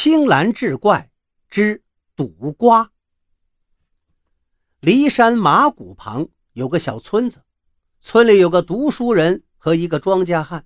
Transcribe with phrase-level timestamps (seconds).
[0.00, 1.10] 青蓝志怪
[1.50, 1.82] 之
[2.14, 2.92] 赌瓜。
[4.80, 7.42] 骊山马谷旁有个小村子，
[7.98, 10.64] 村里有个读书人和一个庄稼汉。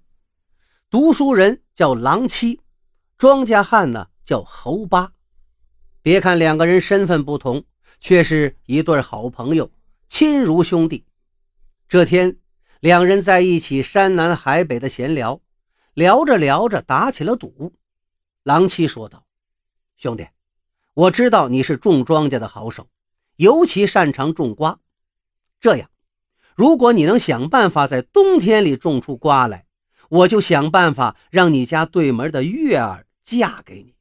[0.90, 2.60] 读书人叫狼七，
[3.16, 5.14] 庄稼汉呢叫侯八。
[6.02, 7.64] 别看两个人身份不同，
[8.00, 9.72] 却是一对好朋友，
[10.10, 11.06] 亲如兄弟。
[11.88, 12.36] 这天，
[12.80, 15.40] 两人在一起山南海北的闲聊，
[15.94, 17.72] 聊着聊着打起了赌。
[18.44, 19.24] 狼七说道
[19.96, 20.26] ：“兄弟，
[20.94, 22.88] 我知道你是种庄稼的好手，
[23.36, 24.80] 尤其擅长种瓜。
[25.60, 25.88] 这样，
[26.56, 29.66] 如果你能想办法在冬天里种出瓜来，
[30.08, 33.94] 我就想办法让你家对门的月儿嫁给你。”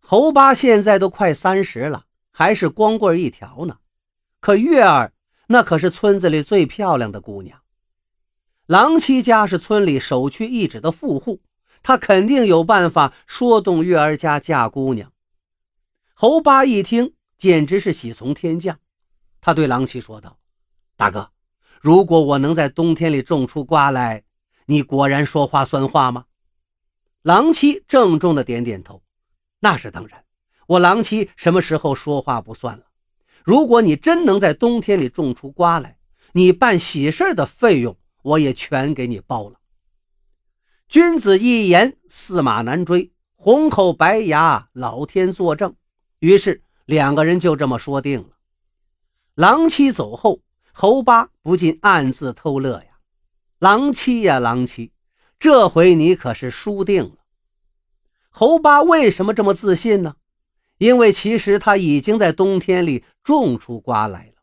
[0.00, 3.78] 侯八现在都快三十了，还是光棍一条呢。
[4.40, 5.12] 可月儿
[5.46, 7.62] 那可是村子里最漂亮的姑娘。
[8.66, 11.40] 狼七家是村里首屈一指的富户。
[11.82, 15.12] 他肯定有办法说动月儿家嫁姑娘。
[16.14, 18.78] 侯八一听，简直是喜从天降。
[19.40, 20.38] 他对狼七说道
[20.96, 21.30] ：“大哥，
[21.80, 24.24] 如果我能在冬天里种出瓜来，
[24.66, 26.24] 你果然说话算话吗？”
[27.22, 29.02] 狼七郑重的点点头
[29.60, 30.24] ：“那是当然，
[30.66, 32.84] 我狼七什么时候说话不算了？
[33.44, 35.98] 如果你真能在冬天里种出瓜来，
[36.32, 39.60] 你办喜事的费用我也全给你包了。”
[40.88, 43.12] 君子一言，驷马难追。
[43.36, 45.76] 红口白牙，老天作证。
[46.20, 48.30] 于是两个人就这么说定了。
[49.34, 50.40] 狼七走后，
[50.72, 53.00] 侯八不禁暗自偷乐呀
[53.60, 54.92] ：“狼七呀，狼七，
[55.38, 57.16] 这回你可是输定了。”
[58.32, 60.16] 侯八为什么这么自信呢？
[60.78, 64.42] 因为其实他已经在冬天里种出瓜来了。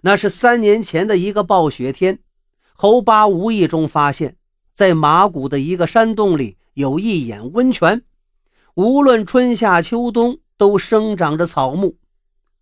[0.00, 2.18] 那是三年前的一个暴雪天，
[2.72, 4.36] 侯八无意中发现。
[4.78, 8.04] 在马谷的一个山洞里有一眼温泉，
[8.76, 11.96] 无论春夏秋冬都生长着草木。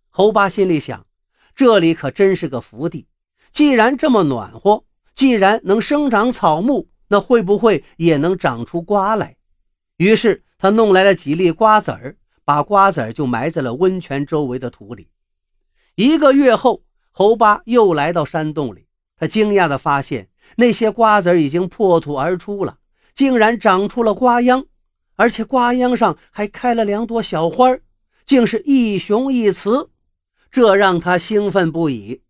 [0.09, 1.05] 侯八心里想，
[1.53, 3.05] 这里可真是个福地。
[3.51, 4.83] 既然这么暖和，
[5.13, 9.37] 既然能生长草木，那会不会也能长出瓜来？
[9.97, 15.09] 于是他弄来了几粒瓜子儿，把瓜子儿就埋在了温泉周围的土里。
[15.93, 20.29] 一个月后，侯八又来到山洞里，他惊讶地发现。
[20.55, 22.77] 那些瓜子已经破土而出了，
[23.13, 24.65] 竟然长出了瓜秧，
[25.15, 27.77] 而且瓜秧上还开了两朵小花，
[28.25, 29.89] 竟是一雄一雌，
[30.49, 32.21] 这让他兴奋不已。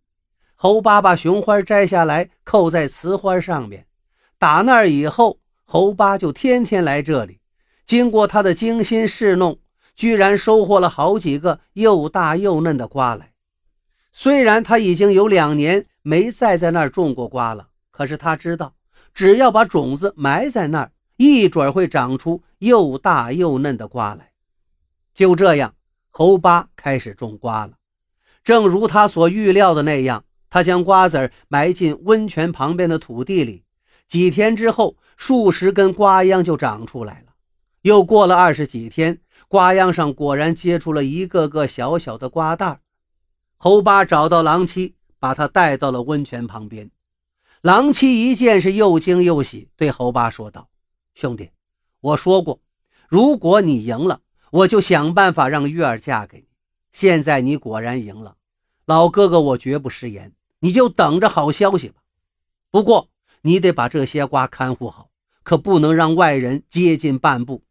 [0.55, 3.85] 侯八把雄花摘下来，扣在雌花上面。
[4.39, 7.39] 打那以后，侯八就天天来这里。
[7.85, 9.59] 经过他的精心侍弄，
[9.95, 13.31] 居然收获了好几个又大又嫩的瓜来。
[14.11, 17.67] 虽然他已经有两年没再在那儿种过瓜了。
[17.97, 18.75] 可是他知道，
[19.11, 24.33] 只要把种子埋在那儿，一准会长出又大又嫩的瓜来。
[25.15, 25.73] 就这样，
[26.11, 27.73] 猴八开始种瓜了。
[28.43, 33.63] 正如他所预料的那样，他将瓜子埋进温泉旁边的土地里。
[34.07, 37.33] 几天之后，数十根瓜秧就长出来了。
[37.81, 42.81] 又过了二十几天，瓜秧上果然结出了一个个小小的瓜蛋
[43.57, 46.91] 猴八找到狼七，把他带到了温泉旁边。
[47.61, 50.69] 狼七一见是又惊又喜，对侯八说道
[51.15, 51.49] ：“兄弟，
[51.99, 52.59] 我说过，
[53.09, 56.47] 如果你赢了，我就想办法让月儿嫁给你。
[56.91, 58.37] 现在你果然赢了，
[58.85, 62.01] 老哥哥我绝不食言，你就等着好消息吧。
[62.69, 63.09] 不过
[63.41, 65.09] 你得把这些瓜看护好，
[65.41, 67.63] 可不能让外人接近半步。”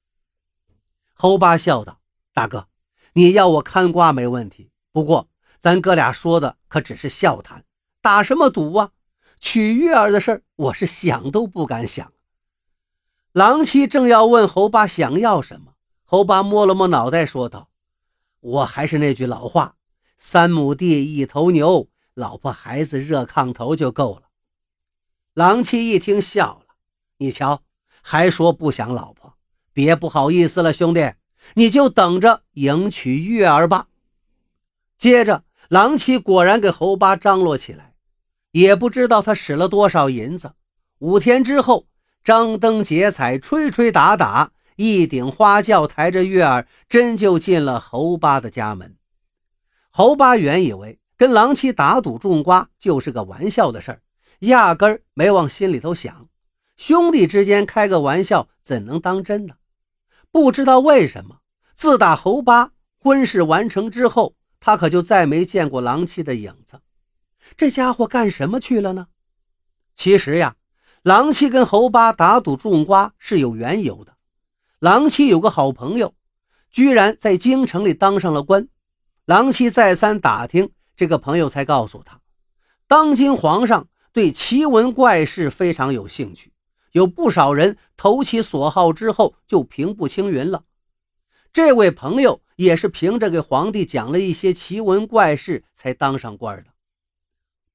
[1.15, 2.01] 侯八笑道
[2.35, 2.67] ：“大哥，
[3.13, 5.29] 你要我看瓜没问题，不过
[5.61, 7.65] 咱哥俩说的可只是笑谈，
[8.03, 8.91] 打什么赌啊？”
[9.39, 12.13] 娶月儿的事儿，我是想都不敢想。
[13.33, 15.75] 狼七正要问侯八想要什么，
[16.05, 17.69] 侯八摸了摸脑袋，说道
[18.41, 19.77] ：“我还是那句老话，
[20.17, 24.23] 三亩地一头牛，老婆孩子热炕头就够了。”
[25.35, 26.75] 狼七一听笑了
[27.19, 27.63] ：“你瞧，
[28.01, 29.35] 还说不想老婆，
[29.73, 31.13] 别不好意思了，兄弟，
[31.55, 33.89] 你就等着迎娶月儿吧。”
[34.97, 37.86] 接着，狼七果然给侯八张罗起来。
[38.57, 40.55] 也不知道他使了多少银子。
[41.01, 41.89] 五天之后，
[42.25, 48.97] 张灯结彩，吹吹打打，一顶花轿抬着月儿，真就进了侯八的家门。
[49.91, 54.01] 侯八原以为跟狼七打赌种瓜就是个玩笑的事儿，
[54.39, 56.27] 压根儿没往心里头想。
[56.79, 59.57] 兄弟之间开个玩笑，怎能当真呢？
[60.31, 61.41] 不知道为什么，
[61.75, 66.81] 自打侯八婚事完成之后，他可就再没见过狼七的影子。
[67.55, 69.09] 这家伙干什么去了呢？
[69.95, 70.57] 其实呀，
[71.03, 74.17] 狼七跟侯八打赌种瓜是有缘由的。
[74.79, 76.15] 狼七有个好朋友，
[76.71, 78.69] 居然在京城里当上了官。
[79.25, 82.21] 狼七再三打听，这个朋友才告诉他，
[82.87, 86.53] 当今皇上对奇闻怪事非常有兴趣，
[86.93, 90.65] 有不少人投其所好之后就平步青云了。
[91.53, 96.71] 这位朋友也是凭着给皇帝讲了一些奇闻怪事才当上官的。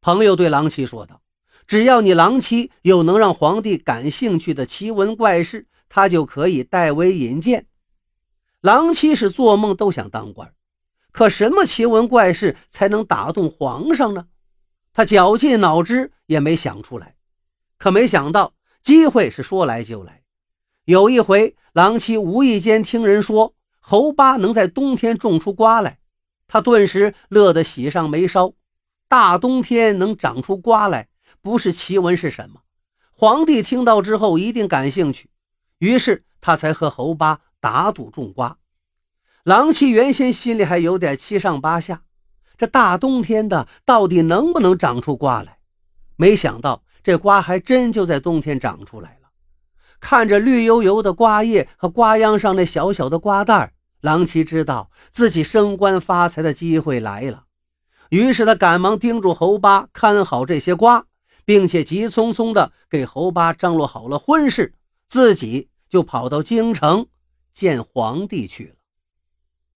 [0.02, 1.22] 朋友对狼七说道
[1.68, 7.68] ：“只要你狼七有能让皇帝感兴趣的奇闻怪事，他就可以代为引荐。”
[8.62, 10.52] 狼七是做梦都想当官，
[11.12, 14.26] 可什么奇闻怪事才能打动皇上呢？
[14.92, 17.16] 他绞尽脑汁也没想出来。
[17.78, 20.24] 可没想到机会是说来就来。
[20.86, 23.54] 有一回，狼七无意间听人说。
[23.84, 25.98] 侯八能在冬天种出瓜来，
[26.48, 28.54] 他顿时乐得喜上眉梢。
[29.12, 31.10] 大冬天能长出瓜来，
[31.42, 32.62] 不是奇闻是什么？
[33.12, 35.30] 皇帝听到之后一定感兴趣，
[35.80, 38.58] 于是他才和侯八打赌种瓜。
[39.44, 42.04] 郎七原先心里还有点七上八下，
[42.56, 45.58] 这大冬天的到底能不能长出瓜来？
[46.16, 49.32] 没想到这瓜还真就在冬天长出来了。
[50.00, 57.48] 看着绿油油的瓜叶和瓜秧上那小小的瓜蛋儿郎七知道自己升官发财的机会来了。
[58.12, 61.06] 于是他赶忙叮嘱侯八看好这些瓜，
[61.46, 64.74] 并且急匆匆地给侯八张罗好了婚事，
[65.08, 67.08] 自己就跑到京城
[67.54, 68.81] 见皇帝去了。